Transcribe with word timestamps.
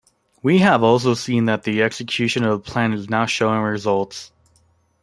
We 0.41 0.57
have 0.57 0.81
also 0.81 1.13
seen 1.13 1.45
that 1.45 1.61
the 1.61 1.83
execution 1.83 2.43
of 2.43 2.63
the 2.63 2.71
plan 2.71 2.91
is 2.91 3.07
now 3.07 3.27
showing 3.27 3.61
results. 3.61 4.31